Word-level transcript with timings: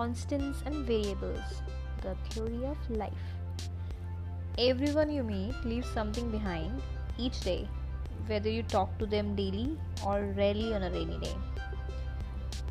constants 0.00 0.62
and 0.64 0.86
variables, 0.86 1.56
the 2.02 2.14
theory 2.30 2.64
of 2.64 2.78
life. 2.90 3.26
Everyone 4.56 5.10
you 5.16 5.22
meet 5.22 5.54
leaves 5.62 5.90
something 5.96 6.30
behind 6.30 6.80
each 7.18 7.40
day, 7.40 7.68
whether 8.26 8.48
you 8.48 8.62
talk 8.62 8.96
to 8.98 9.04
them 9.04 9.34
daily 9.36 9.76
or 10.06 10.22
rarely 10.38 10.72
on 10.72 10.84
a 10.84 10.90
rainy 10.90 11.18
day. 11.18 11.34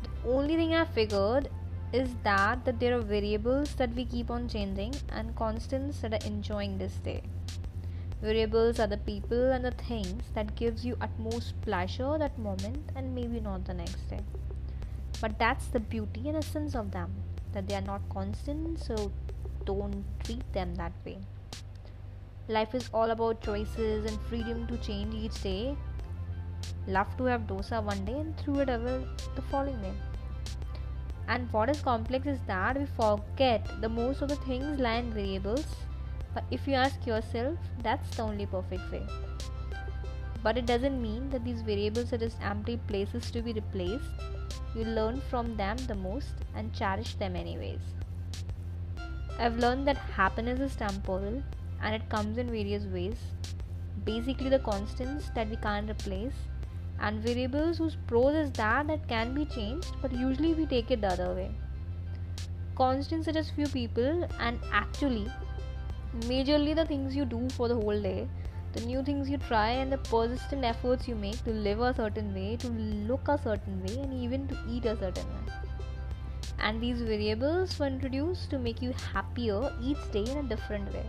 The 0.06 0.32
only 0.32 0.56
thing 0.56 0.74
I 0.74 0.84
figured 0.84 1.48
is 1.92 2.10
that, 2.24 2.64
that 2.64 2.80
there 2.80 2.98
are 2.98 3.00
variables 3.00 3.76
that 3.76 3.94
we 3.94 4.06
keep 4.06 4.28
on 4.28 4.48
changing 4.48 4.94
and 5.10 5.36
constants 5.36 6.00
that 6.00 6.12
are 6.12 6.26
enjoying 6.26 6.78
this 6.78 6.94
day. 7.10 7.22
Variables 8.20 8.80
are 8.80 8.88
the 8.88 9.02
people 9.12 9.52
and 9.52 9.64
the 9.64 9.76
things 9.88 10.24
that 10.34 10.56
gives 10.56 10.84
you 10.84 10.96
utmost 11.00 11.54
pleasure 11.62 12.18
that 12.18 12.36
moment 12.40 12.90
and 12.96 13.14
maybe 13.14 13.38
not 13.38 13.64
the 13.64 13.74
next 13.74 14.10
day. 14.10 14.20
But 15.20 15.38
that's 15.38 15.66
the 15.66 15.80
beauty 15.80 16.28
and 16.28 16.36
essence 16.36 16.74
of 16.74 16.90
them, 16.90 17.12
that 17.52 17.68
they 17.68 17.74
are 17.74 17.82
not 17.82 18.08
constant, 18.08 18.78
so 18.78 19.12
don't 19.64 20.04
treat 20.24 20.52
them 20.52 20.74
that 20.76 20.92
way. 21.04 21.18
Life 22.48 22.74
is 22.74 22.88
all 22.92 23.10
about 23.10 23.42
choices 23.42 24.06
and 24.10 24.20
freedom 24.22 24.66
to 24.66 24.76
change 24.78 25.14
each 25.14 25.42
day. 25.42 25.76
Love 26.86 27.16
to 27.18 27.24
have 27.24 27.42
dosa 27.42 27.82
one 27.82 28.04
day 28.04 28.18
and 28.18 28.36
throw 28.38 28.60
it 28.60 28.70
away 28.70 29.04
the 29.36 29.42
following 29.42 29.80
day. 29.82 29.92
And 31.28 31.52
what 31.52 31.70
is 31.70 31.80
complex 31.80 32.26
is 32.26 32.40
that 32.46 32.76
we 32.78 32.86
forget 32.86 33.68
the 33.80 33.88
most 33.88 34.22
of 34.22 34.28
the 34.28 34.36
things 34.36 34.80
lie 34.80 34.96
in 34.96 35.12
variables 35.12 35.66
but 36.34 36.44
if 36.50 36.66
you 36.66 36.74
ask 36.74 37.06
yourself, 37.06 37.58
that's 37.82 38.16
the 38.16 38.22
only 38.22 38.46
perfect 38.46 38.90
way. 38.92 39.02
But 40.42 40.56
it 40.56 40.66
doesn't 40.66 41.00
mean 41.00 41.28
that 41.30 41.44
these 41.44 41.62
variables 41.62 42.12
are 42.12 42.18
just 42.18 42.40
empty 42.42 42.78
places 42.88 43.30
to 43.30 43.42
be 43.42 43.52
replaced. 43.52 44.04
You 44.74 44.84
learn 44.84 45.20
from 45.28 45.56
them 45.56 45.76
the 45.86 45.94
most 45.94 46.32
and 46.54 46.72
cherish 46.72 47.14
them 47.14 47.36
anyways. 47.36 47.80
I've 49.38 49.58
learned 49.58 49.86
that 49.88 49.96
happiness 49.96 50.60
is 50.60 50.76
temporal 50.76 51.42
and 51.82 51.94
it 51.94 52.08
comes 52.08 52.38
in 52.38 52.48
various 52.48 52.84
ways. 52.84 53.16
Basically, 54.04 54.48
the 54.48 54.58
constants 54.58 55.30
that 55.34 55.48
we 55.48 55.56
can't 55.56 55.90
replace, 55.90 56.32
and 57.00 57.22
variables 57.22 57.78
whose 57.78 57.96
pros 58.06 58.34
is 58.34 58.50
that 58.52 58.86
that 58.86 59.08
can 59.08 59.34
be 59.34 59.44
changed, 59.44 59.92
but 60.02 60.12
usually 60.12 60.54
we 60.54 60.66
take 60.66 60.90
it 60.90 61.00
the 61.00 61.08
other 61.08 61.34
way. 61.34 61.50
Constants 62.74 63.28
are 63.28 63.32
just 63.32 63.54
few 63.54 63.66
people, 63.66 64.28
and 64.38 64.58
actually, 64.72 65.26
majorly 66.20 66.74
the 66.74 66.84
things 66.86 67.16
you 67.16 67.24
do 67.24 67.48
for 67.50 67.68
the 67.68 67.74
whole 67.74 68.00
day 68.00 68.28
the 68.72 68.80
new 68.80 69.02
things 69.02 69.28
you 69.28 69.38
try 69.38 69.70
and 69.70 69.92
the 69.92 69.98
persistent 69.98 70.64
efforts 70.64 71.08
you 71.08 71.14
make 71.14 71.42
to 71.44 71.50
live 71.50 71.80
a 71.80 71.94
certain 71.94 72.34
way 72.34 72.56
to 72.56 72.68
look 72.68 73.28
a 73.28 73.38
certain 73.38 73.82
way 73.84 73.96
and 73.98 74.12
even 74.12 74.46
to 74.48 74.56
eat 74.68 74.84
a 74.84 74.96
certain 74.96 75.26
way. 75.26 75.52
And 76.58 76.80
these 76.80 77.02
variables 77.02 77.78
were 77.78 77.86
introduced 77.86 78.50
to 78.50 78.58
make 78.58 78.82
you 78.82 78.92
happier 79.12 79.72
each 79.82 80.10
day 80.12 80.24
in 80.24 80.38
a 80.38 80.42
different 80.42 80.92
way. 80.92 81.04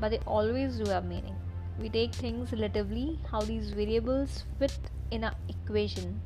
But 0.00 0.10
they 0.10 0.20
always 0.26 0.78
do 0.78 0.90
have 0.90 1.04
meaning. 1.04 1.36
We 1.78 1.88
take 1.88 2.14
things 2.14 2.52
relatively 2.52 3.18
how 3.30 3.40
these 3.40 3.70
variables 3.70 4.44
fit 4.58 4.78
in 5.10 5.24
our 5.24 5.34
equation. 5.48 6.20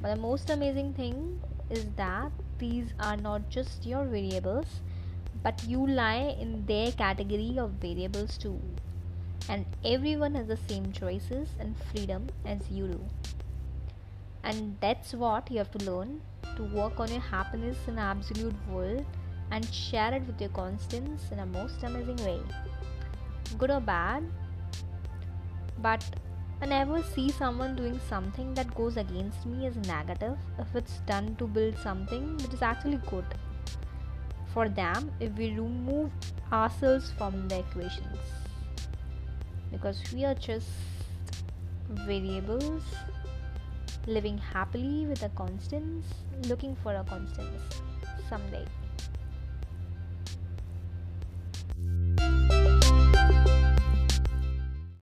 But 0.00 0.14
the 0.14 0.20
most 0.20 0.50
amazing 0.50 0.94
thing 0.94 1.40
is 1.70 1.86
that 1.96 2.30
these 2.58 2.92
are 3.00 3.16
not 3.16 3.48
just 3.48 3.86
your 3.86 4.04
variables 4.04 4.80
but 5.42 5.62
you 5.66 5.86
lie 5.86 6.36
in 6.40 6.66
their 6.66 6.92
category 6.92 7.58
of 7.58 7.70
variables 7.72 8.36
too. 8.36 8.60
And 9.48 9.64
everyone 9.84 10.34
has 10.34 10.46
the 10.46 10.58
same 10.68 10.92
choices 10.92 11.48
and 11.58 11.74
freedom 11.90 12.28
as 12.44 12.70
you 12.70 12.86
do. 12.88 13.00
And 14.44 14.76
that's 14.80 15.14
what 15.14 15.50
you 15.50 15.58
have 15.58 15.70
to 15.72 15.90
learn 15.90 16.20
to 16.56 16.64
work 16.64 17.00
on 17.00 17.10
your 17.10 17.20
happiness 17.20 17.76
in 17.86 17.94
an 17.94 18.00
absolute 18.00 18.54
world 18.68 19.04
and 19.50 19.64
share 19.72 20.12
it 20.14 20.26
with 20.26 20.40
your 20.40 20.50
constants 20.50 21.24
in 21.32 21.38
a 21.38 21.46
most 21.46 21.82
amazing 21.82 22.16
way. 22.26 22.40
Good 23.56 23.70
or 23.70 23.80
bad, 23.80 24.24
but 25.78 26.04
I 26.60 26.66
never 26.66 27.02
see 27.02 27.30
someone 27.30 27.76
doing 27.76 28.00
something 28.08 28.52
that 28.54 28.74
goes 28.74 28.96
against 28.96 29.46
me 29.46 29.66
as 29.66 29.76
negative 29.76 30.36
if 30.58 30.74
it's 30.74 30.98
done 31.06 31.36
to 31.36 31.46
build 31.46 31.78
something 31.78 32.36
which 32.38 32.52
is 32.52 32.62
actually 32.62 33.00
good 33.08 33.24
for 34.52 34.68
them 34.68 35.12
if 35.20 35.32
we 35.34 35.50
remove 35.50 36.10
ourselves 36.52 37.12
from 37.16 37.46
the 37.48 37.60
equations 37.60 38.18
because 39.70 40.00
we 40.12 40.24
are 40.24 40.34
just 40.34 40.68
variables 41.88 42.82
living 44.06 44.38
happily 44.38 45.06
with 45.06 45.20
the 45.20 45.28
constants 45.30 46.06
looking 46.48 46.74
for 46.76 46.94
a 46.94 47.04
constants 47.04 47.80
someday 48.28 48.64